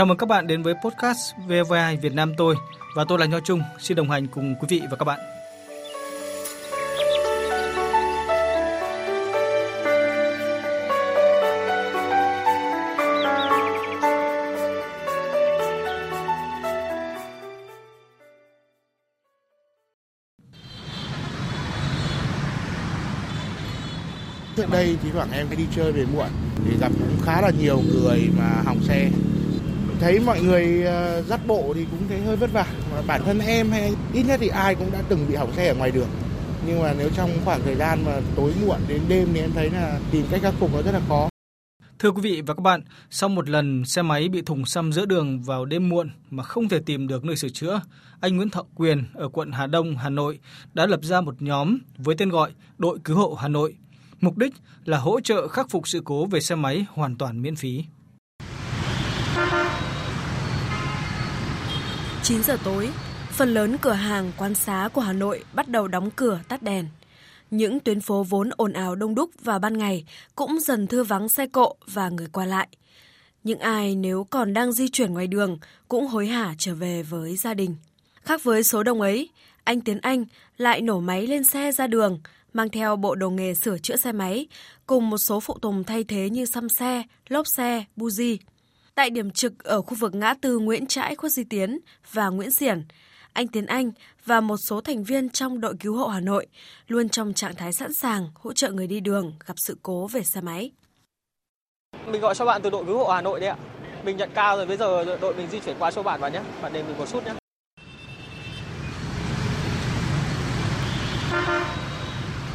Chào 0.00 0.06
mừng 0.06 0.18
các 0.18 0.28
bạn 0.28 0.46
đến 0.46 0.62
với 0.62 0.74
podcast 0.84 1.34
VV2 1.48 1.96
Việt 2.00 2.14
Nam 2.14 2.34
tôi 2.36 2.54
và 2.96 3.04
tôi 3.08 3.18
là 3.18 3.26
Nho 3.26 3.40
Trung, 3.40 3.62
xin 3.78 3.96
đồng 3.96 4.10
hành 4.10 4.26
cùng 4.26 4.54
quý 4.60 4.66
vị 4.68 4.82
và 4.90 4.96
các 4.96 5.04
bạn. 5.04 5.20
Trước 24.56 24.70
đây 24.70 24.96
thì 25.02 25.10
khoảng 25.10 25.32
em 25.32 25.46
đi 25.56 25.64
chơi 25.76 25.92
về 25.92 26.04
muộn 26.14 26.28
thì 26.64 26.76
gặp 26.80 26.92
cũng 26.98 27.18
khá 27.22 27.40
là 27.40 27.50
nhiều 27.60 27.82
người 27.92 28.30
mà 28.38 28.62
hỏng 28.64 28.82
xe. 28.82 29.10
Thấy 30.00 30.20
mọi 30.20 30.42
người 30.42 30.82
ờ, 30.82 31.22
dắt 31.22 31.40
bộ 31.46 31.72
thì 31.74 31.86
cũng 31.90 32.08
thấy 32.08 32.20
hơi 32.20 32.36
vất 32.36 32.52
vả. 32.52 32.66
Mà 32.92 33.02
bản 33.06 33.22
thân 33.24 33.38
em 33.38 33.70
hay 33.70 33.92
ít 34.14 34.22
nhất 34.22 34.40
thì 34.42 34.48
ai 34.48 34.74
cũng 34.74 34.92
đã 34.92 35.02
từng 35.08 35.26
bị 35.28 35.34
hỏng 35.34 35.52
xe 35.52 35.68
ở 35.68 35.74
ngoài 35.74 35.90
đường. 35.90 36.08
Nhưng 36.66 36.82
mà 36.82 36.94
nếu 36.98 37.10
trong 37.16 37.30
khoảng 37.44 37.60
thời 37.62 37.74
gian 37.74 38.04
mà 38.06 38.20
tối 38.36 38.52
muộn 38.66 38.78
đến 38.88 39.00
đêm 39.08 39.28
thì 39.34 39.40
em 39.40 39.50
thấy 39.54 39.70
là 39.70 40.00
tìm 40.10 40.26
cách 40.30 40.42
khắc 40.42 40.54
phục 40.54 40.70
nó 40.74 40.82
rất 40.82 40.92
là 40.92 41.00
khó. 41.08 41.28
Thưa 41.98 42.10
quý 42.10 42.20
vị 42.22 42.42
và 42.46 42.54
các 42.54 42.60
bạn, 42.60 42.82
sau 43.10 43.28
một 43.28 43.48
lần 43.48 43.84
xe 43.84 44.02
máy 44.02 44.28
bị 44.28 44.42
thùng 44.42 44.66
xăm 44.66 44.92
giữa 44.92 45.06
đường 45.06 45.42
vào 45.42 45.64
đêm 45.64 45.88
muộn 45.88 46.10
mà 46.30 46.42
không 46.42 46.68
thể 46.68 46.78
tìm 46.86 47.08
được 47.08 47.24
nơi 47.24 47.36
sửa 47.36 47.48
chữa, 47.48 47.80
anh 48.20 48.36
Nguyễn 48.36 48.50
Thọ 48.50 48.64
Quyền 48.74 49.04
ở 49.14 49.28
quận 49.28 49.52
Hà 49.52 49.66
Đông, 49.66 49.96
Hà 49.96 50.08
Nội 50.08 50.38
đã 50.74 50.86
lập 50.86 51.00
ra 51.02 51.20
một 51.20 51.42
nhóm 51.42 51.78
với 51.96 52.14
tên 52.18 52.28
gọi 52.28 52.50
Đội 52.78 52.98
Cứu 53.04 53.16
hộ 53.16 53.34
Hà 53.34 53.48
Nội. 53.48 53.74
Mục 54.20 54.36
đích 54.36 54.54
là 54.84 54.98
hỗ 54.98 55.20
trợ 55.20 55.48
khắc 55.48 55.70
phục 55.70 55.88
sự 55.88 56.02
cố 56.04 56.26
về 56.26 56.40
xe 56.40 56.54
máy 56.54 56.84
hoàn 56.88 57.16
toàn 57.16 57.42
miễn 57.42 57.56
phí. 57.56 57.84
9 62.30 62.42
giờ 62.42 62.56
tối, 62.64 62.88
phần 63.30 63.54
lớn 63.54 63.76
cửa 63.80 63.92
hàng, 63.92 64.32
quán 64.36 64.54
xá 64.54 64.88
của 64.92 65.00
Hà 65.00 65.12
Nội 65.12 65.44
bắt 65.54 65.68
đầu 65.68 65.88
đóng 65.88 66.10
cửa 66.16 66.40
tắt 66.48 66.62
đèn. 66.62 66.86
Những 67.50 67.80
tuyến 67.80 68.00
phố 68.00 68.22
vốn 68.22 68.50
ồn 68.56 68.72
ào 68.72 68.94
đông 68.94 69.14
đúc 69.14 69.30
vào 69.44 69.58
ban 69.58 69.78
ngày 69.78 70.04
cũng 70.36 70.60
dần 70.60 70.86
thưa 70.86 71.02
vắng 71.02 71.28
xe 71.28 71.46
cộ 71.46 71.74
và 71.86 72.08
người 72.08 72.26
qua 72.32 72.44
lại. 72.44 72.68
Những 73.44 73.58
ai 73.58 73.94
nếu 73.94 74.26
còn 74.30 74.52
đang 74.52 74.72
di 74.72 74.88
chuyển 74.88 75.14
ngoài 75.14 75.26
đường 75.26 75.58
cũng 75.88 76.06
hối 76.06 76.26
hả 76.26 76.54
trở 76.58 76.74
về 76.74 77.02
với 77.02 77.36
gia 77.36 77.54
đình. 77.54 77.76
Khác 78.22 78.44
với 78.44 78.62
số 78.62 78.82
đông 78.82 79.00
ấy, 79.00 79.28
anh 79.64 79.80
Tiến 79.80 79.98
Anh 80.02 80.24
lại 80.56 80.80
nổ 80.80 81.00
máy 81.00 81.26
lên 81.26 81.44
xe 81.44 81.72
ra 81.72 81.86
đường, 81.86 82.20
mang 82.52 82.68
theo 82.68 82.96
bộ 82.96 83.14
đồ 83.14 83.30
nghề 83.30 83.54
sửa 83.54 83.78
chữa 83.78 83.96
xe 83.96 84.12
máy, 84.12 84.46
cùng 84.86 85.10
một 85.10 85.18
số 85.18 85.40
phụ 85.40 85.58
tùng 85.62 85.84
thay 85.84 86.04
thế 86.04 86.30
như 86.30 86.44
xăm 86.44 86.68
xe, 86.68 87.02
lốp 87.28 87.46
xe, 87.46 87.84
buji. 87.96 88.36
Tại 89.00 89.10
điểm 89.10 89.30
trực 89.30 89.64
ở 89.64 89.82
khu 89.82 89.94
vực 89.94 90.14
ngã 90.14 90.34
tư 90.34 90.58
Nguyễn 90.58 90.86
Trãi 90.86 91.14
Khuất 91.14 91.32
Duy 91.32 91.44
Tiến 91.44 91.78
và 92.12 92.28
Nguyễn 92.28 92.50
Xiển, 92.50 92.84
anh 93.32 93.48
Tiến 93.48 93.66
Anh 93.66 93.92
và 94.26 94.40
một 94.40 94.56
số 94.56 94.80
thành 94.80 95.04
viên 95.04 95.30
trong 95.30 95.60
đội 95.60 95.74
cứu 95.80 95.96
hộ 95.96 96.06
Hà 96.06 96.20
Nội 96.20 96.46
luôn 96.88 97.08
trong 97.08 97.32
trạng 97.32 97.54
thái 97.54 97.72
sẵn 97.72 97.92
sàng 97.92 98.28
hỗ 98.34 98.52
trợ 98.52 98.70
người 98.70 98.86
đi 98.86 99.00
đường 99.00 99.32
gặp 99.46 99.54
sự 99.56 99.76
cố 99.82 100.06
về 100.06 100.22
xe 100.22 100.40
máy. 100.40 100.70
Mình 102.06 102.20
gọi 102.20 102.34
cho 102.34 102.44
bạn 102.44 102.62
từ 102.62 102.70
đội 102.70 102.84
cứu 102.84 102.98
hộ 102.98 103.08
Hà 103.08 103.22
Nội 103.22 103.40
đấy 103.40 103.48
ạ. 103.48 103.56
Mình 104.04 104.16
nhận 104.16 104.30
cao 104.34 104.56
rồi, 104.56 104.66
bây 104.66 104.76
giờ 104.76 105.16
đội 105.20 105.34
mình 105.34 105.48
di 105.50 105.60
chuyển 105.60 105.76
qua 105.78 105.90
cho 105.90 106.02
bạn 106.02 106.20
vào 106.20 106.30
nhé. 106.30 106.42
Bạn 106.62 106.72
để 106.72 106.82
mình 106.82 106.98
một 106.98 107.06
chút 107.12 107.24
nhé. 107.26 107.32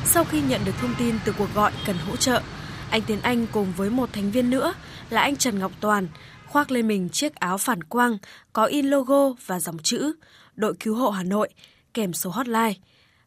Sau 0.06 0.24
khi 0.24 0.42
nhận 0.42 0.62
được 0.66 0.74
thông 0.82 0.96
tin 1.00 1.16
từ 1.26 1.34
cuộc 1.38 1.54
gọi 1.56 1.72
cần 1.88 1.96
hỗ 2.08 2.16
trợ, 2.16 2.42
anh 2.90 3.02
Tiến 3.02 3.20
Anh 3.22 3.48
cùng 3.52 3.74
với 3.78 3.90
một 3.90 4.10
thành 4.14 4.32
viên 4.32 4.50
nữa 4.50 4.74
là 5.10 5.22
anh 5.22 5.36
Trần 5.36 5.60
Ngọc 5.60 5.72
Toàn 5.80 6.08
khoác 6.56 6.72
lên 6.72 6.88
mình 6.88 7.10
chiếc 7.10 7.36
áo 7.36 7.58
phản 7.58 7.84
quang 7.84 8.18
có 8.54 8.66
in 8.66 8.86
logo 8.86 9.30
và 9.46 9.60
dòng 9.60 9.78
chữ 9.78 10.14
đội 10.56 10.74
cứu 10.80 10.96
hộ 10.96 11.10
Hà 11.10 11.24
Nội 11.24 11.50
kèm 11.94 12.14
số 12.14 12.30
hotline, 12.30 12.74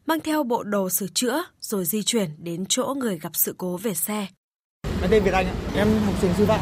mang 0.05 0.19
theo 0.19 0.43
bộ 0.43 0.63
đồ 0.63 0.89
sửa 0.89 1.07
chữa 1.13 1.43
rồi 1.61 1.85
di 1.85 2.03
chuyển 2.03 2.29
đến 2.37 2.65
chỗ 2.69 2.93
người 2.97 3.19
gặp 3.19 3.31
sự 3.33 3.55
cố 3.57 3.77
về 3.77 3.93
xe. 3.93 4.27
Em 5.01 5.11
tên 5.11 5.23
Việt 5.23 5.33
Anh 5.33 5.47
ạ, 5.47 5.53
em 5.75 5.87
học 6.05 6.15
trường 6.21 6.33
sư 6.37 6.45
phạm, 6.45 6.59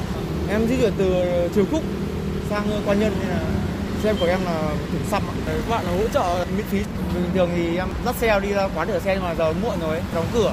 em 0.49 0.67
di 0.67 0.77
chuyển 0.77 0.93
từ 0.97 1.13
Triều 1.55 1.65
Khúc 1.71 1.83
sang 2.49 2.67
Quan 2.85 2.99
Nhân 2.99 3.13
nên 3.19 3.29
là 3.29 3.45
xe 4.03 4.13
của 4.19 4.25
em 4.25 4.39
là 4.45 4.75
thủng 4.91 5.05
xăm 5.11 5.23
ạ. 5.27 5.33
Các 5.45 5.69
bạn 5.69 5.85
là 5.85 5.91
hỗ 5.91 6.07
trợ 6.07 6.45
miễn 6.57 6.65
phí. 6.65 6.79
Bình 7.13 7.31
thường 7.33 7.49
thì 7.55 7.77
em 7.77 7.89
dắt 8.05 8.15
xe 8.15 8.39
đi 8.39 8.49
ra 8.49 8.67
quán 8.75 8.87
rửa 8.87 8.99
xe 8.99 9.15
nhưng 9.15 9.23
mà 9.23 9.35
giờ 9.35 9.53
muộn 9.53 9.79
rồi, 9.79 10.01
đóng 10.15 10.27
cửa. 10.33 10.51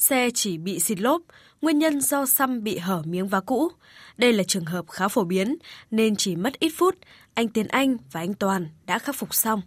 Xe 0.00 0.30
chỉ 0.34 0.58
bị 0.58 0.80
xịt 0.80 1.00
lốp, 1.00 1.22
nguyên 1.62 1.78
nhân 1.78 2.00
do 2.00 2.26
xăm 2.26 2.62
bị 2.62 2.78
hở 2.78 3.02
miếng 3.04 3.28
vá 3.28 3.40
cũ. 3.40 3.68
Đây 4.16 4.32
là 4.32 4.42
trường 4.42 4.64
hợp 4.64 4.84
khá 4.88 5.08
phổ 5.08 5.24
biến 5.24 5.56
nên 5.90 6.16
chỉ 6.16 6.36
mất 6.36 6.58
ít 6.58 6.72
phút, 6.78 6.94
anh 7.34 7.48
Tiến 7.48 7.68
Anh 7.68 7.96
và 8.12 8.20
anh 8.20 8.34
Toàn 8.34 8.68
đã 8.86 8.98
khắc 8.98 9.16
phục 9.16 9.34
xong. 9.34 9.60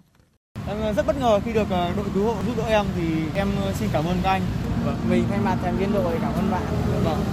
Em 0.67 0.95
rất 0.95 1.05
bất 1.07 1.19
ngờ 1.19 1.39
khi 1.45 1.53
được 1.53 1.67
ờ, 1.69 1.93
đội 1.97 2.05
cứu 2.13 2.23
hộ 2.23 2.35
giúp 2.47 2.53
đỡ 2.57 2.63
em 2.63 2.85
thì 2.95 3.03
em 3.35 3.47
ờ, 3.61 3.73
xin 3.73 3.89
cảm 3.93 4.05
ơn 4.05 4.17
các 4.23 4.29
anh. 4.29 4.41
Vâng, 4.85 4.95
mình 5.09 5.23
thay 5.29 5.39
mặt 5.39 5.57
thành 5.63 5.77
viên 5.77 5.93
đội 5.93 6.17
cảm 6.22 6.33
ơn 6.33 6.51
bạn. 6.51 6.63
Vâng. 7.03 7.23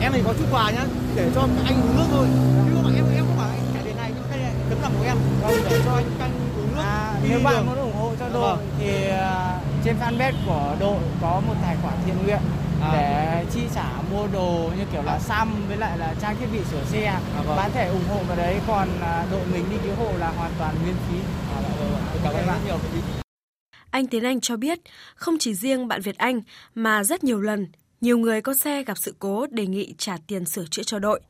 Em 0.00 0.12
thì 0.14 0.22
có 0.24 0.34
chút 0.38 0.46
quà 0.52 0.70
nhá, 0.70 0.84
để 1.16 1.30
cho 1.34 1.40
các 1.40 1.64
anh 1.64 1.82
uống 1.82 1.96
nước 1.96 2.06
thôi. 2.10 2.26
Chứ 2.66 2.74
không 2.74 2.84
phải 2.84 2.94
em 2.96 3.04
em 3.14 3.24
không 3.26 3.36
phải 3.36 3.58
anh 3.58 3.66
trả 3.74 3.80
tiền 3.84 3.96
này, 3.96 4.12
nhưng 4.14 4.24
cái 4.30 4.38
này 4.38 4.52
tấm 4.70 4.78
lòng 4.82 4.92
của 4.98 5.04
em 5.04 5.16
Vâng, 5.42 5.54
để 5.70 5.80
cho 5.84 5.92
anh 5.92 6.06
anh 6.20 6.32
uống 6.58 6.76
nước. 6.76 6.82
À, 6.82 7.20
nếu 7.28 7.40
bạn 7.44 7.66
muốn 7.66 7.78
ủng 7.78 7.96
hộ 7.96 8.12
cho 8.18 8.28
đội 8.28 8.56
vâng. 8.56 8.66
thì 8.78 9.08
à, 9.08 9.55
trên 9.86 9.96
fanpage 9.96 10.32
của 10.46 10.76
đội 10.80 11.00
có 11.20 11.42
một 11.46 11.54
tài 11.62 11.76
khoản 11.82 11.94
thiện 12.06 12.16
nguyện 12.24 12.40
À. 12.80 12.90
để 12.92 13.44
chi 13.54 13.60
trả 13.74 13.88
mua 14.10 14.26
đồ 14.32 14.70
như 14.78 14.84
kiểu 14.92 15.02
là 15.02 15.18
xăm 15.18 15.68
với 15.68 15.76
lại 15.76 15.98
là 15.98 16.14
trang 16.20 16.36
thiết 16.40 16.46
bị 16.52 16.58
sửa 16.70 16.84
xe. 16.84 17.20
vâng. 17.46 17.56
Bạn 17.56 17.70
thể 17.74 17.88
ủng 17.88 18.04
hộ 18.08 18.22
vào 18.28 18.36
đấy 18.36 18.60
còn 18.66 18.88
à, 19.00 19.26
đội 19.30 19.46
mình 19.52 19.64
đi 19.70 19.76
cứu 19.84 19.94
hộ 19.94 20.12
là 20.18 20.28
hoàn 20.28 20.50
toàn 20.58 20.74
miễn 20.86 20.94
phí. 21.08 21.18
À, 21.54 21.62
dạ 21.62 21.68
vâng, 21.78 21.90
vâng. 21.90 22.20
Cảm 22.24 22.34
ơn 22.34 22.46
rất 22.46 22.54
nhiều. 22.66 22.78
Anh 23.90 24.06
Tiến 24.06 24.24
Anh 24.24 24.40
cho 24.40 24.56
biết, 24.56 24.78
không 25.14 25.36
chỉ 25.38 25.54
riêng 25.54 25.88
bạn 25.88 26.00
Việt 26.00 26.18
Anh 26.18 26.40
mà 26.74 27.04
rất 27.04 27.24
nhiều 27.24 27.40
lần, 27.40 27.66
nhiều 28.00 28.18
người 28.18 28.40
có 28.40 28.54
xe 28.54 28.82
gặp 28.82 28.98
sự 28.98 29.14
cố 29.18 29.46
đề 29.46 29.66
nghị 29.66 29.94
trả 29.98 30.16
tiền 30.26 30.44
sửa 30.44 30.64
chữa 30.70 30.82
cho 30.82 30.98
đội. 30.98 31.20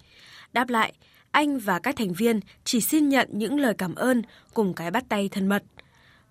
Đáp 0.53 0.69
lại, 0.69 0.93
anh 1.31 1.59
và 1.59 1.79
các 1.79 1.97
thành 1.97 2.13
viên 2.13 2.41
chỉ 2.65 2.81
xin 2.81 3.09
nhận 3.09 3.29
những 3.33 3.61
lời 3.61 3.75
cảm 3.79 3.95
ơn 3.95 4.23
cùng 4.55 4.75
cái 4.75 4.91
bắt 4.91 5.05
tay 5.09 5.29
thân 5.33 5.47
mật. 5.47 5.63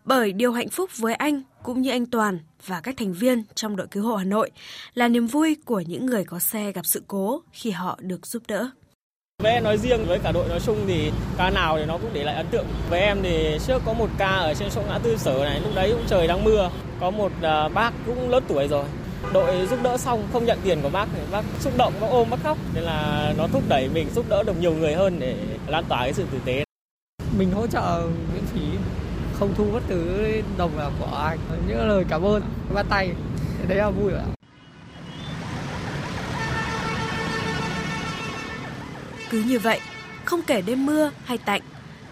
Bởi 0.06 0.34
điều 0.34 0.52
hạnh 0.52 0.70
phúc 0.70 0.90
với 0.98 1.14
anh 1.14 1.42
cũng 1.64 1.82
như 1.82 1.92
anh 1.92 2.06
Toàn 2.06 2.40
và 2.66 2.82
các 2.82 2.96
thành 2.98 3.14
viên 3.14 3.44
trong 3.56 3.76
đội 3.76 3.88
cứu 3.88 4.04
hộ 4.04 4.16
Hà 4.16 4.24
Nội 4.24 4.52
là 4.94 5.08
niềm 5.08 5.28
vui 5.28 5.58
của 5.66 5.80
những 5.80 6.06
người 6.06 6.24
có 6.24 6.40
xe 6.40 6.72
gặp 6.72 6.86
sự 6.86 7.04
cố 7.08 7.42
khi 7.52 7.72
họ 7.72 8.00
được 8.02 8.28
giúp 8.28 8.44
đỡ. 8.48 8.70
Với 9.44 9.52
em 9.52 9.64
nói 9.64 9.78
riêng 9.78 10.06
với 10.08 10.20
cả 10.20 10.32
đội 10.32 10.50
nói 10.50 10.60
chung 10.66 10.78
thì 10.88 11.12
ca 11.38 11.50
nào 11.50 11.78
thì 11.78 11.86
nó 11.86 11.98
cũng 11.98 12.10
để 12.14 12.24
lại 12.24 12.36
ấn 12.36 12.46
tượng. 12.52 12.66
Với 12.90 13.00
em 13.00 13.20
thì 13.24 13.58
trước 13.68 13.82
có 13.86 13.94
một 13.94 14.10
ca 14.18 14.30
ở 14.30 14.54
trên 14.54 14.70
chỗ 14.76 14.82
ngã 14.88 15.00
tư 15.04 15.18
sở 15.18 15.34
này, 15.44 15.62
lúc 15.62 15.72
đấy 15.76 15.92
cũng 15.92 16.06
trời 16.08 16.28
đang 16.28 16.44
mưa. 16.44 16.72
Có 17.00 17.12
một 17.12 17.32
à, 17.42 17.70
bác 17.70 17.94
cũng 18.06 18.30
lớn 18.30 18.44
tuổi 18.48 18.68
rồi. 18.68 18.86
Đội 19.34 19.68
giúp 19.70 19.80
đỡ 19.84 19.98
xong 19.98 20.28
không 20.34 20.46
nhận 20.46 20.60
tiền 20.64 20.80
của 20.82 20.90
bác 20.90 21.06
thì 21.14 21.22
bác 21.32 21.44
xúc 21.60 21.74
động, 21.78 21.94
bác 22.02 22.08
ôm, 22.12 22.30
bác 22.30 22.44
khóc. 22.44 22.58
Nên 22.74 22.84
là 22.84 23.34
nó 23.38 23.48
thúc 23.48 23.64
đẩy 23.70 23.90
mình 23.94 24.08
giúp 24.16 24.26
đỡ 24.30 24.44
được 24.44 24.60
nhiều 24.60 24.74
người 24.74 24.94
hơn 24.94 25.20
để 25.20 25.36
lan 25.68 25.84
tỏa 25.90 26.00
cái 26.00 26.14
sự 26.14 26.26
tử 26.32 26.38
tế. 26.46 26.64
mình 27.38 27.52
hỗ 27.52 27.68
trợ 27.68 28.08
miễn 28.34 28.46
phí 28.46 28.62
không 29.40 29.54
thu 29.56 29.66
bất 29.74 29.84
cứ 29.88 30.28
đồng 30.58 30.78
nào 30.78 30.92
của 31.00 31.16
anh 31.16 31.40
những 31.68 31.88
lời 31.88 32.06
cảm 32.10 32.22
ơn 32.26 32.44
bắt 32.74 32.86
tay 32.90 33.12
đấy 33.68 33.78
là 33.78 33.90
vui 33.90 34.12
rồi 34.12 34.20
ạ 34.20 34.36
Cứ 39.30 39.44
như 39.48 39.60
vậy, 39.60 39.80
không 40.26 40.42
kể 40.48 40.62
đêm 40.62 40.86
mưa 40.86 41.12
hay 41.24 41.38
tạnh, 41.38 41.62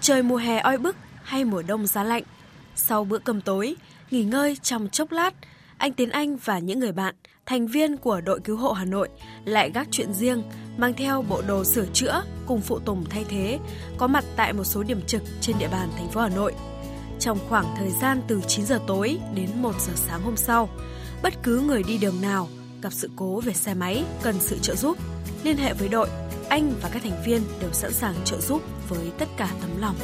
trời 0.02 0.24
mùa 0.24 0.38
hè 0.38 0.60
oi 0.60 0.78
bức 0.78 0.96
hay 1.24 1.46
mùa 1.46 1.64
đông 1.68 1.88
giá 1.88 2.04
lạnh. 2.04 2.24
Sau 2.76 3.04
bữa 3.04 3.18
cơm 3.18 3.42
tối, 3.42 3.76
nghỉ 4.12 4.24
ngơi 4.24 4.58
trong 4.62 4.90
chốc 4.90 5.12
lát, 5.12 5.34
anh 5.78 5.94
Tiến 5.94 6.10
Anh 6.10 6.38
và 6.38 6.60
những 6.60 6.80
người 6.80 6.92
bạn, 6.92 7.16
thành 7.46 7.68
viên 7.68 7.98
của 7.98 8.22
đội 8.22 8.40
cứu 8.40 8.58
hộ 8.58 8.72
Hà 8.72 8.86
Nội 8.86 9.10
lại 9.46 9.72
gác 9.74 9.88
chuyện 9.92 10.14
riêng, 10.14 10.44
mang 10.78 10.94
theo 10.94 11.22
bộ 11.30 11.42
đồ 11.48 11.64
sửa 11.64 11.86
chữa 11.94 12.24
cùng 12.46 12.62
phụ 12.62 12.80
tùng 12.80 13.06
thay 13.10 13.26
thế, 13.30 13.60
có 13.98 14.08
mặt 14.08 14.24
tại 14.36 14.54
một 14.54 14.64
số 14.64 14.84
điểm 14.84 15.02
trực 15.08 15.22
trên 15.42 15.56
địa 15.60 15.70
bàn 15.72 15.90
thành 15.98 16.10
phố 16.10 16.22
Hà 16.22 16.30
Nội. 16.30 16.54
Trong 17.20 17.40
khoảng 17.50 17.66
thời 17.78 17.92
gian 18.02 18.22
từ 18.28 18.42
9 18.48 18.66
giờ 18.66 18.80
tối 18.88 19.20
đến 19.36 19.50
1 19.62 19.72
giờ 19.80 19.94
sáng 19.96 20.22
hôm 20.22 20.36
sau, 20.36 20.70
bất 21.24 21.34
cứ 21.44 21.60
người 21.60 21.84
đi 21.84 21.98
đường 21.98 22.22
nào 22.22 22.48
gặp 22.82 22.94
sự 22.94 23.10
cố 23.16 23.40
về 23.40 23.54
xe 23.54 23.74
máy 23.74 24.04
cần 24.24 24.36
sự 24.40 24.58
trợ 24.62 24.76
giúp, 24.76 24.98
liên 25.44 25.58
hệ 25.58 25.74
với 25.74 25.90
đội 25.90 26.10
anh 26.50 26.74
và 26.82 26.90
các 26.94 27.04
thành 27.04 27.24
viên 27.26 27.42
đều 27.62 27.72
sẵn 27.74 27.94
sàng 27.94 28.16
trợ 28.26 28.42
giúp 28.42 28.62
với 28.90 29.12
tất 29.18 29.30
cả 29.38 29.50
tấm 29.62 29.70
lòng. 29.82 29.96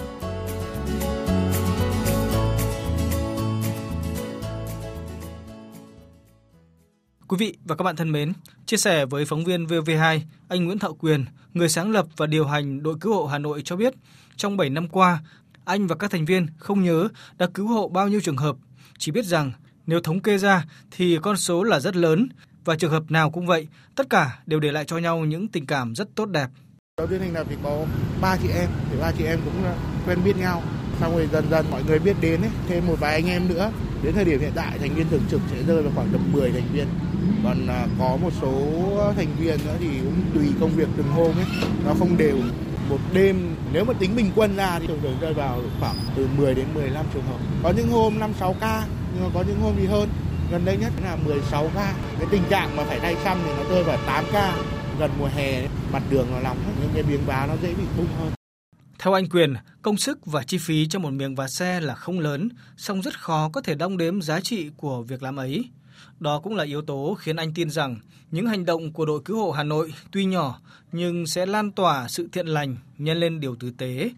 Quý 7.27 7.38
vị 7.38 7.57
và 7.65 7.75
các 7.75 7.83
bạn 7.83 7.95
thân 7.95 8.11
mến, 8.11 8.33
chia 8.65 8.77
sẻ 8.77 9.06
với 9.06 9.25
phóng 9.25 9.44
viên 9.44 9.65
VV2, 9.65 10.19
anh 10.47 10.65
Nguyễn 10.65 10.79
Thọ 10.79 10.91
Quyền, 11.00 11.25
người 11.53 11.69
sáng 11.69 11.91
lập 11.91 12.06
và 12.17 12.25
điều 12.25 12.45
hành 12.45 12.83
đội 12.83 12.95
cứu 13.01 13.13
hộ 13.13 13.25
Hà 13.25 13.38
Nội 13.38 13.61
cho 13.65 13.75
biết, 13.75 13.94
trong 14.35 14.57
7 14.57 14.69
năm 14.69 14.88
qua, 14.88 15.19
anh 15.69 15.88
và 15.88 15.95
các 15.95 16.12
thành 16.12 16.25
viên 16.25 16.48
không 16.57 16.83
nhớ 16.83 17.07
đã 17.38 17.48
cứu 17.54 17.68
hộ 17.68 17.88
bao 17.88 18.07
nhiêu 18.07 18.21
trường 18.21 18.38
hợp, 18.38 18.56
chỉ 18.98 19.12
biết 19.12 19.25
rằng 19.25 19.51
nếu 19.88 20.01
thống 20.01 20.19
kê 20.19 20.38
ra 20.38 20.66
thì 20.92 21.18
con 21.21 21.38
số 21.38 21.63
là 21.63 21.80
rất 21.80 21.95
lớn 21.95 22.30
và 22.66 22.75
trường 22.75 22.92
hợp 22.92 23.04
nào 23.10 23.30
cũng 23.30 23.45
vậy, 23.45 23.68
tất 23.95 24.10
cả 24.10 24.39
đều 24.45 24.60
để 24.60 24.71
lại 24.71 24.86
cho 24.86 24.98
nhau 24.98 25.19
những 25.25 25.48
tình 25.48 25.66
cảm 25.66 25.95
rất 25.95 26.16
tốt 26.16 26.25
đẹp. 26.25 26.48
Đầu 26.98 27.07
tiên 27.07 27.19
thành 27.19 27.33
lập 27.33 27.48
thì 27.50 27.56
có 27.63 27.86
ba 28.21 28.38
chị 28.44 28.50
em, 28.50 28.69
thì 28.92 28.98
ba 29.01 29.12
chị 29.18 29.24
em 29.24 29.39
cũng 29.45 29.63
quen 30.06 30.19
biết 30.25 30.38
nhau. 30.38 30.63
Xong 31.00 31.16
rồi 31.16 31.27
dần 31.31 31.45
dần 31.50 31.66
mọi 31.71 31.83
người 31.88 32.00
biết 32.00 32.16
đến 32.21 32.42
ấy, 32.42 32.51
thêm 32.68 32.88
một 32.88 32.95
vài 33.00 33.13
anh 33.13 33.27
em 33.27 33.48
nữa. 33.50 33.71
Đến 34.04 34.13
thời 34.13 34.25
điểm 34.25 34.39
hiện 34.39 34.51
tại 34.56 34.80
thành 34.80 34.95
viên 34.95 35.10
thường 35.10 35.24
trực 35.31 35.42
sẽ 35.51 35.63
rơi 35.63 35.83
vào 35.83 35.92
khoảng 35.95 36.10
tầm 36.12 36.31
10 36.31 36.51
thành 36.51 36.68
viên. 36.74 36.88
Còn 37.44 37.68
à, 37.68 37.88
có 38.00 38.18
một 38.21 38.33
số 38.42 38.54
thành 39.16 39.36
viên 39.39 39.57
nữa 39.66 39.75
thì 39.80 39.88
cũng 40.04 40.21
tùy 40.33 40.45
công 40.60 40.71
việc 40.75 40.88
từng 40.98 41.07
hôm 41.07 41.31
ấy, 41.36 41.45
nó 41.86 41.94
không 42.00 42.18
đều. 42.18 42.38
Một 42.89 43.00
đêm 43.13 43.56
nếu 43.74 43.86
mà 43.86 43.94
tính 43.94 44.15
bình 44.15 44.31
quân 44.36 44.56
ra 44.56 44.80
thì 44.80 44.88
thường 44.88 45.00
thường 45.01 45.18
rơi 45.21 45.33
vào 45.33 45.62
khoảng 45.80 45.95
từ 46.15 46.27
10 46.38 46.56
đến 46.56 46.65
15 46.74 47.06
trường 47.13 47.24
hợp. 47.24 47.38
Có 47.63 47.74
những 47.77 47.89
hôm 47.89 48.19
5 48.19 48.33
6 48.39 48.56
ca 48.59 48.86
nhưng 49.13 49.24
mà 49.24 49.30
có 49.33 49.44
những 49.47 49.59
hôm 49.62 49.74
thì 49.77 49.86
hơn. 49.86 50.09
Gần 50.51 50.65
đây 50.65 50.77
nhất 50.77 50.91
là 51.03 51.15
16 51.15 51.69
ca. 51.75 51.94
Cái 52.19 52.27
tình 52.31 52.44
trạng 52.50 52.75
mà 52.75 52.83
phải 52.83 53.00
thay 53.00 53.15
xăm 53.24 53.38
thì 53.45 53.51
nó 53.57 53.69
rơi 53.69 53.83
vào 53.83 53.97
8 54.06 54.25
ca 54.33 54.57
gần 55.00 55.12
mùa 55.19 55.30
hè 55.36 55.68
mặt 55.91 56.03
đường 56.09 56.27
nó 56.31 56.39
nóng 56.39 56.57
những 56.81 56.91
cái 56.94 57.03
miếng 57.03 57.25
vá 57.25 57.45
nó 57.47 57.53
dễ 57.62 57.74
bị 57.74 57.83
bung 57.97 58.07
hơn. 58.19 58.31
Theo 59.00 59.13
anh 59.13 59.30
Quyền, 59.30 59.53
công 59.81 59.97
sức 59.97 60.25
và 60.25 60.44
chi 60.44 60.57
phí 60.57 60.88
cho 60.88 61.00
một 61.00 61.09
miếng 61.09 61.35
vá 61.35 61.47
xe 61.47 61.80
là 61.80 61.95
không 61.95 62.19
lớn, 62.19 62.50
song 62.77 63.01
rất 63.01 63.19
khó 63.19 63.50
có 63.53 63.62
thể 63.62 63.75
đong 63.75 63.97
đếm 63.97 64.21
giá 64.21 64.39
trị 64.39 64.69
của 64.77 65.01
việc 65.01 65.24
làm 65.24 65.35
ấy. 65.35 65.69
Đó 66.19 66.39
cũng 66.39 66.55
là 66.55 66.63
yếu 66.63 66.81
tố 66.81 67.17
khiến 67.19 67.35
anh 67.35 67.53
tin 67.53 67.69
rằng 67.69 67.97
những 68.31 68.47
hành 68.47 68.65
động 68.65 68.93
của 68.93 69.05
đội 69.05 69.21
cứu 69.25 69.37
hộ 69.37 69.51
Hà 69.51 69.63
Nội 69.63 69.93
tuy 70.11 70.25
nhỏ 70.25 70.59
nhưng 70.91 71.27
sẽ 71.27 71.45
lan 71.45 71.71
tỏa 71.71 72.07
sự 72.07 72.29
thiện 72.31 72.47
lành, 72.47 72.77
nhân 72.97 73.17
lên 73.17 73.39
điều 73.39 73.55
tử 73.55 73.71
tế. 73.77 74.11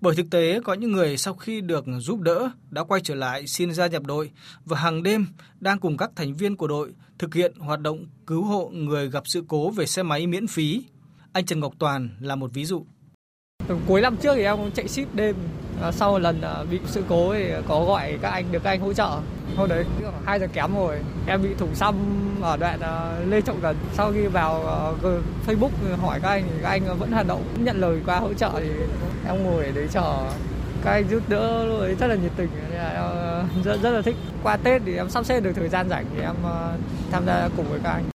Bởi 0.00 0.16
thực 0.16 0.30
tế 0.30 0.60
có 0.64 0.74
những 0.74 0.92
người 0.92 1.16
sau 1.16 1.34
khi 1.34 1.60
được 1.60 1.84
giúp 1.98 2.20
đỡ 2.20 2.50
đã 2.70 2.84
quay 2.84 3.00
trở 3.04 3.14
lại 3.14 3.46
xin 3.46 3.72
gia 3.74 3.86
nhập 3.86 4.02
đội 4.06 4.30
và 4.64 4.78
hàng 4.78 5.02
đêm 5.02 5.26
đang 5.60 5.78
cùng 5.78 5.96
các 5.96 6.10
thành 6.16 6.34
viên 6.34 6.56
của 6.56 6.68
đội 6.68 6.92
thực 7.18 7.34
hiện 7.34 7.52
hoạt 7.58 7.80
động 7.80 8.06
cứu 8.26 8.44
hộ 8.44 8.68
người 8.74 9.10
gặp 9.10 9.22
sự 9.26 9.44
cố 9.48 9.70
về 9.70 9.86
xe 9.86 10.02
máy 10.02 10.26
miễn 10.26 10.46
phí. 10.46 10.82
Anh 11.32 11.46
Trần 11.46 11.60
Ngọc 11.60 11.74
Toàn 11.78 12.08
là 12.20 12.36
một 12.36 12.50
ví 12.54 12.64
dụ. 12.64 12.84
Cuối 13.86 14.00
năm 14.00 14.16
trước 14.16 14.34
thì 14.36 14.42
em 14.42 14.56
cũng 14.56 14.70
chạy 14.70 14.88
ship 14.88 15.14
đêm. 15.14 15.36
À, 15.82 15.92
sau 15.92 16.18
lần 16.18 16.40
à, 16.40 16.64
bị 16.70 16.78
sự 16.86 17.04
cố 17.08 17.34
thì 17.34 17.50
có 17.68 17.84
gọi 17.84 18.18
các 18.22 18.30
anh 18.30 18.52
được 18.52 18.62
các 18.62 18.70
anh 18.70 18.80
hỗ 18.80 18.92
trợ. 18.92 19.20
Hôm 19.56 19.68
đấy 19.68 19.84
hai 20.26 20.40
giờ 20.40 20.46
kém 20.52 20.74
rồi, 20.74 20.98
em 21.26 21.42
bị 21.42 21.48
thủng 21.58 21.74
xăm 21.74 21.94
ở 22.42 22.56
đoạn 22.56 22.80
ờ, 22.80 23.24
Lê 23.28 23.40
Trọng 23.40 23.60
Tấn. 23.60 23.76
Sau 23.92 24.12
khi 24.12 24.26
vào 24.26 24.62
ờ, 24.62 24.94
Facebook 25.46 25.96
hỏi 26.00 26.20
các 26.22 26.28
anh 26.28 26.44
thì 26.50 26.56
các 26.62 26.68
anh 26.68 26.98
vẫn 26.98 27.12
hoạt 27.12 27.26
động, 27.26 27.42
nhận 27.58 27.80
lời 27.80 28.00
qua 28.06 28.18
hỗ 28.18 28.34
trợ 28.34 28.50
thì 28.56 28.70
em 29.26 29.44
ngồi 29.44 29.62
để 29.62 29.72
đấy 29.72 29.86
chờ. 29.90 30.14
Các 30.84 30.90
anh 30.90 31.04
giúp 31.10 31.22
đỡ 31.28 31.64
lúc 31.64 31.80
ấy 31.80 31.94
rất 31.94 32.06
là 32.06 32.14
nhiệt 32.14 32.32
tình. 32.36 32.48
Em 32.72 32.94
ờ, 32.94 33.44
rất 33.64 33.76
rất 33.82 33.90
là 33.90 34.02
thích. 34.02 34.16
Qua 34.42 34.56
Tết 34.56 34.82
thì 34.86 34.96
em 34.96 35.10
sắp 35.10 35.24
xếp 35.24 35.40
được 35.40 35.52
thời 35.56 35.68
gian 35.68 35.88
rảnh 35.88 36.04
thì 36.16 36.22
em 36.22 36.34
tham 37.12 37.26
gia 37.26 37.48
cùng 37.56 37.66
với 37.70 37.80
các 37.84 37.90
anh. 37.90 38.11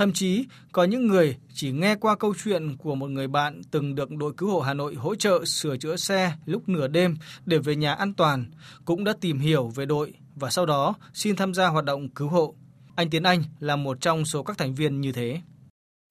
Thậm 0.00 0.12
chí 0.12 0.44
có 0.72 0.84
những 0.84 1.06
người 1.06 1.36
chỉ 1.54 1.72
nghe 1.72 1.94
qua 1.94 2.16
câu 2.16 2.34
chuyện 2.44 2.76
của 2.76 2.94
một 2.94 3.10
người 3.10 3.28
bạn 3.28 3.60
từng 3.70 3.94
được 3.94 4.10
đội 4.10 4.32
cứu 4.36 4.50
hộ 4.50 4.60
Hà 4.60 4.74
Nội 4.74 4.94
hỗ 4.94 5.14
trợ 5.14 5.44
sửa 5.44 5.76
chữa 5.76 5.96
xe 5.96 6.32
lúc 6.46 6.68
nửa 6.68 6.88
đêm 6.88 7.16
để 7.46 7.58
về 7.58 7.76
nhà 7.76 7.94
an 7.94 8.14
toàn, 8.14 8.44
cũng 8.84 9.04
đã 9.04 9.12
tìm 9.20 9.38
hiểu 9.38 9.68
về 9.68 9.86
đội 9.86 10.12
và 10.34 10.50
sau 10.50 10.66
đó 10.66 10.94
xin 11.14 11.36
tham 11.36 11.54
gia 11.54 11.66
hoạt 11.66 11.84
động 11.84 12.08
cứu 12.08 12.28
hộ. 12.28 12.54
Anh 12.94 13.10
Tiến 13.10 13.22
Anh 13.22 13.42
là 13.58 13.76
một 13.76 14.00
trong 14.00 14.24
số 14.24 14.42
các 14.42 14.58
thành 14.58 14.74
viên 14.74 15.00
như 15.00 15.12
thế. 15.12 15.40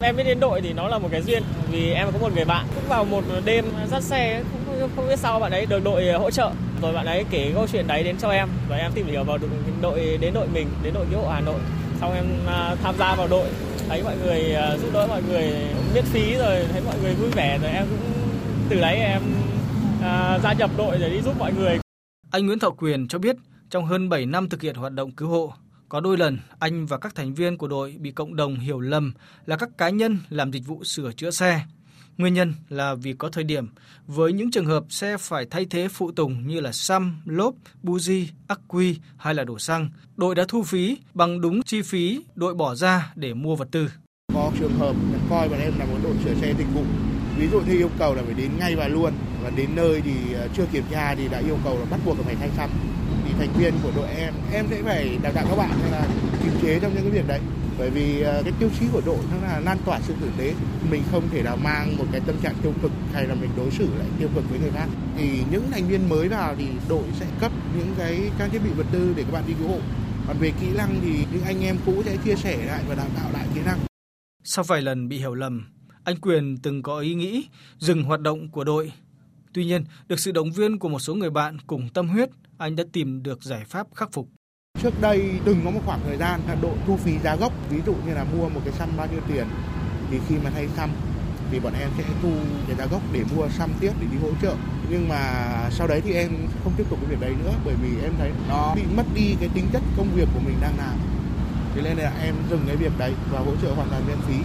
Em 0.04 0.16
biết 0.16 0.24
đến 0.24 0.40
đội 0.40 0.62
thì 0.62 0.74
nó 0.74 0.88
là 0.88 1.00
một 1.00 1.10
cái 1.12 1.22
duyên 1.22 1.44
vì 1.72 1.92
em 1.92 2.08
có 2.14 2.20
một 2.20 2.36
người 2.36 2.46
bạn 2.46 2.68
cũng 2.76 2.90
vào 2.90 3.06
một 3.06 3.24
đêm 3.46 3.66
dắt 3.92 4.04
xe 4.04 4.44
không, 4.52 4.90
không 4.96 5.08
biết 5.08 5.20
sao 5.20 5.40
bạn 5.40 5.52
ấy 5.52 5.66
được 5.66 5.84
đội 5.84 6.08
ờ, 6.08 6.18
hỗ 6.18 6.32
trợ 6.32 6.52
rồi 6.82 6.94
bạn 6.94 7.06
ấy 7.06 7.26
kể 7.30 7.52
câu 7.56 7.68
chuyện 7.72 7.88
đấy 7.88 8.04
đến 8.04 8.18
cho 8.18 8.30
em 8.30 8.50
và 8.70 8.76
em 8.76 8.92
tìm 8.96 9.08
hiểu 9.08 9.24
vào 9.24 9.38
đội 9.82 10.18
đến 10.22 10.34
đội 10.34 10.48
mình 10.48 10.68
đến 10.84 10.94
đội 10.94 11.06
cứu 11.12 11.20
hộ 11.20 11.30
Hà 11.30 11.42
Nội 11.42 11.60
xong 12.00 12.14
em 12.14 12.26
à, 12.48 12.76
tham 12.84 12.96
gia 12.98 13.16
vào 13.16 13.28
đội 13.28 13.50
thấy 13.90 14.04
mọi 14.04 14.18
người 14.18 14.54
à, 14.54 14.78
giúp 14.78 14.90
đỡ 14.94 15.08
mọi 15.08 15.24
người 15.24 15.52
miễn 15.94 16.04
phí 16.04 16.36
rồi 16.36 16.66
thấy 16.72 16.82
mọi 16.82 17.00
người 17.02 17.14
vui 17.14 17.30
vẻ 17.30 17.60
rồi 17.62 17.72
em 17.72 17.86
cũng 17.90 18.30
từ 18.70 18.82
đấy 18.82 18.96
em 18.96 19.22
à, 20.02 20.40
gia 20.44 20.54
nhập 20.54 20.70
đội 20.78 20.98
để 21.00 21.10
đi 21.10 21.22
giúp 21.22 21.36
mọi 21.40 21.54
người. 21.54 21.80
Anh 22.32 22.46
Nguyễn 22.46 22.60
Thọ 22.60 22.70
Quyền 22.70 23.08
cho 23.08 23.20
biết 23.20 23.36
trong 23.70 23.86
hơn 23.86 24.10
7 24.10 24.26
năm 24.26 24.50
thực 24.50 24.62
hiện 24.62 24.76
hoạt 24.76 24.94
động 24.94 25.12
cứu 25.12 25.30
hộ, 25.30 25.54
có 25.90 26.00
đôi 26.00 26.18
lần 26.18 26.38
anh 26.60 26.86
và 26.86 26.98
các 26.98 27.16
thành 27.16 27.34
viên 27.34 27.58
của 27.58 27.68
đội 27.68 27.96
bị 28.00 28.12
cộng 28.12 28.36
đồng 28.36 28.56
hiểu 28.56 28.80
lầm 28.80 29.14
là 29.46 29.58
các 29.58 29.70
cá 29.78 29.90
nhân 29.90 30.18
làm 30.30 30.52
dịch 30.52 30.66
vụ 30.68 30.84
sửa 30.84 31.12
chữa 31.12 31.32
xe. 31.32 31.62
Nguyên 32.19 32.33
nhân 32.33 32.54
là 32.69 32.95
vì 32.95 33.13
có 33.13 33.30
thời 33.30 33.44
điểm 33.44 33.68
với 34.07 34.33
những 34.33 34.51
trường 34.51 34.66
hợp 34.66 34.83
xe 34.89 35.18
phải 35.18 35.45
thay 35.50 35.66
thế 35.69 35.88
phụ 35.88 36.12
tùng 36.12 36.48
như 36.48 36.60
là 36.60 36.71
xăm, 36.71 37.21
lốp, 37.25 37.54
buji, 37.83 38.25
ắc 38.48 38.60
quy 38.68 38.98
hay 39.18 39.33
là 39.33 39.44
đổ 39.44 39.60
xăng, 39.60 39.89
đội 40.18 40.36
đã 40.36 40.45
thu 40.48 40.63
phí 40.63 40.98
bằng 41.13 41.42
đúng 41.42 41.63
chi 41.63 41.81
phí 41.81 42.21
đội 42.36 42.54
bỏ 42.54 42.75
ra 42.75 43.12
để 43.16 43.33
mua 43.33 43.56
vật 43.56 43.68
tư. 43.71 43.89
Có 44.33 44.51
trường 44.60 44.74
hợp 44.74 44.95
coi 45.30 45.50
bọn 45.50 45.60
em 45.60 45.80
là 45.80 45.86
một 45.86 45.98
đội 46.04 46.16
sửa 46.25 46.33
xe 46.42 46.54
dịch 46.57 46.68
vụ. 46.74 46.83
Ví 47.38 47.48
dụ 47.51 47.62
như 47.62 47.77
yêu 47.77 47.89
cầu 48.00 48.16
là 48.16 48.21
phải 48.25 48.33
đến 48.33 48.51
ngay 48.60 48.75
và 48.75 48.88
luôn 48.88 49.13
và 49.44 49.50
đến 49.50 49.69
nơi 49.75 50.01
thì 50.06 50.33
ờ, 50.33 50.48
chưa 50.57 50.66
kiểm 50.71 50.83
tra 50.92 51.16
thì 51.16 51.27
đã 51.27 51.39
yêu 51.39 51.57
cầu 51.63 51.80
là 51.80 51.86
bắt 51.92 52.00
buộc 52.06 52.18
là 52.18 52.24
phải 52.24 52.36
thay 52.36 52.50
xăm 52.57 52.69
thì 53.25 53.33
thành 53.39 53.54
viên 53.60 53.74
của 53.83 53.92
đội 53.95 54.07
em 54.07 54.33
em 54.54 54.66
sẽ 54.69 54.81
phải 54.83 55.18
đào 55.24 55.31
tạo 55.33 55.45
các 55.50 55.56
bạn 55.56 55.71
hay 55.81 55.92
là 55.92 56.07
kiềm 56.44 56.54
chế 56.62 56.80
trong 56.80 56.94
những 56.95 57.04
cái 57.04 57.12
việc 57.12 57.27
đấy 57.27 57.39
bởi 57.80 57.90
vì 57.90 58.22
ờ, 58.22 58.42
cái 58.44 58.54
tiêu 58.60 58.70
chí 58.80 58.86
của 58.92 59.02
đội 59.06 59.18
nó 59.31 59.48
là 59.48 59.60
lan 59.60 59.78
tỏa 59.86 60.00
sự 60.02 60.14
tử 60.22 60.30
tế. 60.38 60.54
Mình 60.92 61.04
không 61.12 61.30
thể 61.31 61.44
nào 61.44 61.58
mang 61.58 61.98
một 61.98 62.06
cái 62.12 62.22
tâm 62.26 62.36
trạng 62.42 62.56
tiêu 62.64 62.74
cực 62.81 62.92
hay 63.14 63.28
là 63.28 63.36
mình 63.36 63.50
đối 63.58 63.72
xử 63.72 63.88
lại 63.98 64.08
tiêu 64.20 64.30
cực 64.36 64.50
với 64.50 64.60
người 64.60 64.72
khác. 64.72 64.88
Thì 65.18 65.44
những 65.52 65.72
thành 65.72 65.88
viên 65.88 66.10
mới 66.10 66.28
vào 66.28 66.56
thì 66.58 66.66
đội 66.90 67.04
sẽ 67.20 67.26
cấp 67.40 67.52
những 67.78 67.94
cái 67.98 68.31
trang 68.40 68.50
thiết 68.50 68.60
bị 68.64 68.70
vật 68.70 68.86
tư 68.92 69.14
để 69.18 69.24
các 69.24 69.31
bạn 69.31 69.44
đi 69.48 69.54
cứu 69.60 69.68
hộ. 69.68 69.80
Còn 70.28 70.38
về 70.40 70.52
kỹ 70.62 70.68
năng 70.78 71.00
thì 71.02 71.26
những 71.31 71.44
anh 71.44 71.64
em 71.64 71.78
cũ 71.86 72.04
sẽ 72.06 72.18
chia 72.26 72.36
sẻ 72.36 72.66
lại 72.66 72.84
và 72.88 72.96
đào 72.96 73.08
tạo 73.16 73.31
lại 73.34 73.48
kỹ 73.56 73.62
năng. 73.66 73.80
Sau 74.44 74.64
vài 74.64 74.81
lần 74.81 75.10
bị 75.10 75.18
hiểu 75.18 75.34
lầm 75.34 75.66
anh 76.10 76.20
Quyền 76.22 76.58
từng 76.58 76.84
có 76.84 77.00
ý 77.00 77.16
nghĩ 77.16 77.48
dừng 77.78 78.04
hoạt 78.04 78.22
động 78.22 78.50
của 78.50 78.64
đội. 78.64 78.92
Tuy 79.54 79.66
nhiên, 79.66 79.84
được 80.08 80.20
sự 80.20 80.31
động 80.31 80.52
viên 80.52 80.80
của 80.80 80.90
một 80.90 81.00
số 81.00 81.16
người 81.16 81.30
bạn 81.30 81.58
cùng 81.68 81.90
tâm 81.94 82.08
huyết, 82.08 82.30
anh 82.58 82.76
đã 82.76 82.84
tìm 82.94 83.24
được 83.24 83.44
giải 83.44 83.66
pháp 83.66 83.88
khắc 83.96 84.12
phục. 84.12 84.30
Trước 84.81 85.01
đây 85.01 85.31
từng 85.45 85.62
có 85.66 85.71
một 85.71 85.80
khoảng 85.86 86.00
thời 86.06 86.18
gian 86.18 86.42
là 86.48 86.56
độ 86.62 86.71
thu 86.88 86.98
phí 86.98 87.19
giá 87.24 87.36
gốc, 87.36 87.54
ví 87.69 87.80
dụ 87.86 87.94
như 88.06 88.13
là 88.13 88.24
mua 88.24 88.50
một 88.50 88.62
cái 88.66 88.74
xăm 88.74 88.89
bao 88.98 89.07
nhiêu 89.12 89.21
tiền 89.27 89.48
thì 90.12 90.19
khi 90.27 90.36
mà 90.44 90.50
thay 90.50 90.68
xăm 90.77 90.89
thì 91.51 91.60
bọn 91.60 91.74
em 91.80 91.89
sẽ 91.98 92.04
thu 92.21 92.31
cái 92.68 92.75
giá 92.75 92.86
gốc 92.86 93.01
để 93.13 93.24
mua 93.36 93.48
xăm 93.50 93.69
tiếp 93.80 93.92
để 94.01 94.07
đi 94.12 94.18
hỗ 94.21 94.30
trợ. 94.42 94.56
Nhưng 94.89 95.10
mà 95.10 95.19
sau 95.71 95.88
đấy 95.88 96.01
thì 96.01 96.13
em 96.13 96.31
không 96.63 96.74
tiếp 96.77 96.83
tục 96.89 97.00
cái 97.01 97.10
việc 97.10 97.21
đấy 97.21 97.33
nữa 97.44 97.54
bởi 97.66 97.75
vì 97.81 97.89
em 98.04 98.12
thấy 98.19 98.31
nó 98.50 98.74
bị 98.75 98.81
mất 98.95 99.04
đi 99.13 99.36
cái 99.39 99.50
tính 99.54 99.66
chất 99.74 99.81
công 99.98 100.07
việc 100.16 100.27
của 100.33 100.39
mình 100.45 100.56
đang 100.62 100.77
làm. 100.77 100.97
Thế 101.76 101.81
nên 101.81 101.97
là 101.97 102.11
em 102.23 102.35
dừng 102.49 102.64
cái 102.68 102.76
việc 102.76 102.92
đấy 102.97 103.14
và 103.31 103.40
hỗ 103.40 103.52
trợ 103.61 103.73
hoàn 103.73 103.90
toàn 103.90 104.04
miễn 104.07 104.18
phí 104.28 104.35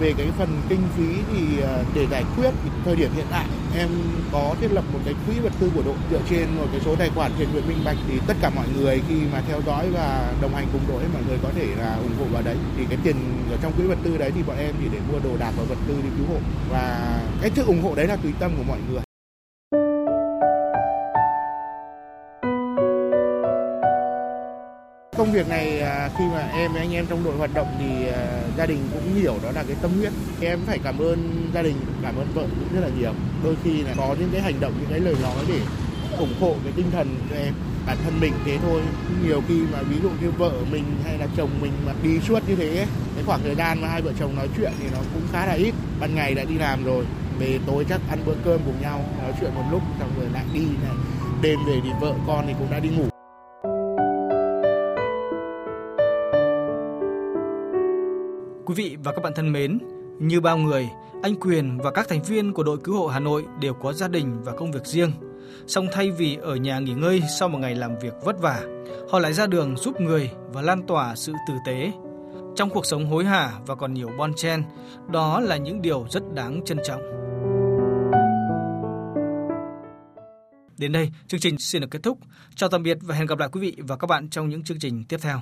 về 0.00 0.14
cái 0.18 0.26
phần 0.38 0.48
kinh 0.68 0.82
phí 0.96 1.16
thì 1.32 1.62
à, 1.62 1.82
để 1.94 2.06
giải 2.10 2.24
quyết 2.36 2.50
thì 2.64 2.70
thời 2.84 2.96
điểm 2.96 3.10
hiện 3.14 3.26
tại 3.30 3.46
em 3.76 3.88
có 4.32 4.54
thiết 4.60 4.72
lập 4.72 4.84
một 4.92 4.98
cái 5.04 5.14
quỹ 5.26 5.38
vật 5.40 5.52
tư 5.60 5.70
của 5.74 5.82
đội 5.82 5.94
dựa 6.10 6.20
trên 6.30 6.46
một 6.56 6.66
cái 6.72 6.80
số 6.84 6.96
tài 6.96 7.10
khoản 7.14 7.32
thiện 7.38 7.48
nguyện 7.52 7.68
minh 7.68 7.78
bạch 7.84 7.96
thì 8.08 8.20
tất 8.26 8.34
cả 8.40 8.50
mọi 8.56 8.66
người 8.76 9.02
khi 9.08 9.14
mà 9.32 9.42
theo 9.48 9.60
dõi 9.66 9.90
và 9.90 10.32
đồng 10.40 10.54
hành 10.54 10.66
cùng 10.72 10.82
đội 10.88 11.02
mọi 11.12 11.22
người 11.28 11.38
có 11.42 11.48
thể 11.54 11.66
là 11.78 11.94
ủng 11.94 12.18
hộ 12.18 12.24
vào 12.32 12.42
đấy. 12.42 12.56
Thì 12.76 12.84
cái 12.88 12.98
tiền 13.02 13.16
ở 13.50 13.56
trong 13.62 13.72
quỹ 13.72 13.84
vật 13.84 13.98
tư 14.04 14.18
đấy 14.18 14.30
thì 14.34 14.42
bọn 14.42 14.56
em 14.58 14.74
chỉ 14.82 14.88
để 14.92 14.98
mua 15.12 15.18
đồ 15.18 15.36
đạc 15.38 15.52
và 15.56 15.64
vật 15.64 15.78
tư 15.88 15.94
đi 16.02 16.08
cứu 16.18 16.26
hộ. 16.28 16.40
Và 16.70 17.18
cái 17.40 17.50
sự 17.54 17.64
ủng 17.66 17.82
hộ 17.82 17.94
đấy 17.94 18.06
là 18.06 18.16
tùy 18.16 18.32
tâm 18.40 18.52
của 18.56 18.64
mọi 18.68 18.78
người. 18.90 19.07
Công 25.18 25.32
việc 25.32 25.48
này 25.48 25.80
à, 25.80 26.10
khi 26.18 26.24
mà 26.32 26.48
em 26.52 26.72
với 26.72 26.80
anh 26.80 26.94
em 26.94 27.06
trong 27.06 27.24
đội 27.24 27.36
hoạt 27.36 27.54
động 27.54 27.66
thì 27.78 28.06
à, 28.06 28.26
gia 28.58 28.66
đình 28.66 28.78
cũng 28.92 29.14
hiểu 29.14 29.34
đó 29.42 29.50
là 29.50 29.62
cái 29.62 29.76
tâm 29.82 29.90
huyết. 29.98 30.12
Em 30.40 30.58
phải 30.66 30.78
cảm 30.84 30.98
ơn 30.98 31.50
gia 31.54 31.62
đình, 31.62 31.76
cảm 32.02 32.16
ơn 32.16 32.26
vợ 32.34 32.42
cũng 32.42 32.74
rất 32.74 32.80
là 32.80 32.88
nhiều. 32.98 33.12
Đôi 33.44 33.56
khi 33.64 33.82
là 33.82 33.94
có 33.96 34.16
những 34.20 34.28
cái 34.32 34.40
hành 34.40 34.60
động, 34.60 34.72
những 34.80 34.90
cái 34.90 35.00
lời 35.00 35.14
nói 35.22 35.44
để 35.48 35.60
ủng 36.18 36.34
hộ 36.40 36.54
cái 36.64 36.72
tinh 36.76 36.86
thần 36.92 37.16
cho 37.30 37.36
em 37.36 37.54
bản 37.86 37.96
thân 38.04 38.20
mình 38.20 38.32
thế 38.44 38.58
thôi. 38.62 38.80
Nhiều 39.26 39.42
khi 39.48 39.60
mà 39.72 39.82
ví 39.82 39.96
dụ 40.02 40.10
như 40.20 40.30
vợ 40.30 40.52
mình 40.70 40.84
hay 41.04 41.18
là 41.18 41.26
chồng 41.36 41.50
mình 41.60 41.72
mà 41.86 41.92
đi 42.02 42.20
suốt 42.20 42.48
như 42.48 42.56
thế 42.56 42.86
cái 43.14 43.24
khoảng 43.26 43.40
thời 43.42 43.54
gian 43.54 43.80
mà 43.80 43.88
hai 43.88 44.02
vợ 44.02 44.12
chồng 44.18 44.36
nói 44.36 44.48
chuyện 44.56 44.72
thì 44.80 44.86
nó 44.92 44.98
cũng 45.14 45.22
khá 45.32 45.46
là 45.46 45.52
ít. 45.52 45.74
Ban 46.00 46.14
ngày 46.14 46.34
đã 46.34 46.44
đi 46.44 46.54
làm 46.54 46.84
rồi, 46.84 47.04
về 47.38 47.58
tối 47.66 47.86
chắc 47.88 48.00
ăn 48.10 48.18
bữa 48.26 48.34
cơm 48.44 48.60
cùng 48.66 48.80
nhau, 48.82 49.04
nói 49.22 49.32
chuyện 49.40 49.54
một 49.54 49.64
lúc, 49.70 49.82
xong 49.98 50.10
rồi 50.18 50.26
lại 50.32 50.44
đi 50.52 50.60
này. 50.60 50.96
Đêm 51.42 51.58
về 51.66 51.74
thì 51.84 51.90
vợ 52.00 52.12
con 52.26 52.46
thì 52.46 52.52
cũng 52.58 52.70
đã 52.70 52.80
đi 52.80 52.88
ngủ. 52.88 53.08
Quý 58.68 58.74
vị 58.74 58.96
và 59.04 59.12
các 59.12 59.22
bạn 59.22 59.32
thân 59.36 59.52
mến, 59.52 59.78
như 60.18 60.40
bao 60.40 60.58
người, 60.58 60.88
anh 61.22 61.34
Quyền 61.40 61.78
và 61.78 61.90
các 61.90 62.08
thành 62.08 62.22
viên 62.22 62.52
của 62.52 62.62
đội 62.62 62.78
cứu 62.78 62.94
hộ 62.94 63.06
Hà 63.06 63.20
Nội 63.20 63.44
đều 63.60 63.74
có 63.74 63.92
gia 63.92 64.08
đình 64.08 64.42
và 64.42 64.52
công 64.52 64.72
việc 64.72 64.86
riêng. 64.86 65.12
Song 65.66 65.86
thay 65.92 66.10
vì 66.10 66.36
ở 66.36 66.56
nhà 66.56 66.78
nghỉ 66.78 66.92
ngơi 66.92 67.22
sau 67.38 67.48
một 67.48 67.58
ngày 67.58 67.74
làm 67.74 67.98
việc 67.98 68.12
vất 68.24 68.40
vả, 68.40 68.60
họ 69.10 69.18
lại 69.18 69.32
ra 69.32 69.46
đường 69.46 69.76
giúp 69.76 70.00
người 70.00 70.30
và 70.52 70.62
lan 70.62 70.86
tỏa 70.86 71.14
sự 71.16 71.32
tử 71.48 71.54
tế. 71.66 71.92
Trong 72.56 72.70
cuộc 72.70 72.86
sống 72.86 73.06
hối 73.06 73.24
hả 73.24 73.52
và 73.66 73.74
còn 73.74 73.94
nhiều 73.94 74.10
bon 74.18 74.34
chen, 74.34 74.62
đó 75.12 75.40
là 75.40 75.56
những 75.56 75.82
điều 75.82 76.06
rất 76.10 76.34
đáng 76.34 76.60
trân 76.64 76.78
trọng. 76.84 77.02
Đến 80.78 80.92
đây, 80.92 81.10
chương 81.26 81.40
trình 81.40 81.58
xin 81.58 81.82
được 81.82 81.88
kết 81.90 82.02
thúc. 82.02 82.18
Chào 82.54 82.68
tạm 82.68 82.82
biệt 82.82 82.98
và 83.02 83.14
hẹn 83.14 83.26
gặp 83.26 83.38
lại 83.38 83.48
quý 83.52 83.60
vị 83.60 83.76
và 83.78 83.96
các 83.96 84.06
bạn 84.06 84.28
trong 84.28 84.48
những 84.48 84.64
chương 84.64 84.78
trình 84.78 85.04
tiếp 85.08 85.18
theo. 85.22 85.40